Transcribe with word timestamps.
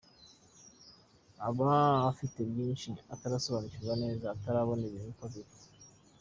Aba 1.47 1.69
afite 2.11 2.37
twinshi 2.49 2.89
atarasobanukirwa 3.13 3.93
neza, 4.03 4.25
atarabona 4.35 4.83
ibintu 4.85 5.11
uko 5.13 5.25
biri. 5.33 5.53